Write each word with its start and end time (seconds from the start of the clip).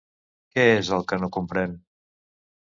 Què 0.55 0.63
és 0.77 0.89
el 0.97 1.05
que 1.11 1.19
no 1.25 1.29
comprèn? 1.37 1.77